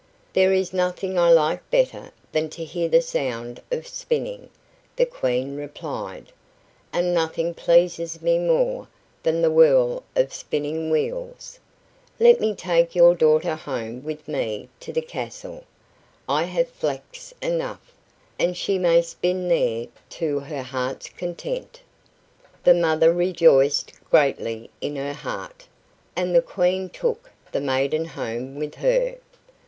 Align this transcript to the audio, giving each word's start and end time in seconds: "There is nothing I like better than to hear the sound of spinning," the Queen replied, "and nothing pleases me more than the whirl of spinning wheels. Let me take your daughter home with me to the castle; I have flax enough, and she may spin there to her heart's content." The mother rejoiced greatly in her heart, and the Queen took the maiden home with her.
"There 0.33 0.51
is 0.51 0.73
nothing 0.73 1.19
I 1.19 1.29
like 1.29 1.69
better 1.69 2.09
than 2.31 2.49
to 2.57 2.63
hear 2.65 2.89
the 2.89 3.03
sound 3.03 3.61
of 3.71 3.85
spinning," 3.85 4.49
the 4.95 5.05
Queen 5.05 5.55
replied, 5.55 6.31
"and 6.91 7.13
nothing 7.13 7.53
pleases 7.53 8.19
me 8.19 8.39
more 8.39 8.87
than 9.21 9.43
the 9.43 9.51
whirl 9.51 10.01
of 10.15 10.33
spinning 10.33 10.89
wheels. 10.89 11.59
Let 12.19 12.41
me 12.41 12.55
take 12.55 12.95
your 12.95 13.13
daughter 13.13 13.53
home 13.53 14.03
with 14.03 14.27
me 14.27 14.69
to 14.79 14.91
the 14.91 15.03
castle; 15.03 15.65
I 16.27 16.45
have 16.45 16.69
flax 16.69 17.31
enough, 17.39 17.93
and 18.39 18.57
she 18.57 18.79
may 18.79 19.03
spin 19.03 19.49
there 19.49 19.85
to 20.17 20.39
her 20.39 20.63
heart's 20.63 21.09
content." 21.09 21.79
The 22.63 22.73
mother 22.73 23.13
rejoiced 23.13 23.93
greatly 24.09 24.71
in 24.81 24.95
her 24.95 25.13
heart, 25.13 25.67
and 26.15 26.33
the 26.33 26.41
Queen 26.41 26.89
took 26.89 27.29
the 27.51 27.61
maiden 27.61 28.05
home 28.05 28.55
with 28.55 28.73
her. 28.73 29.17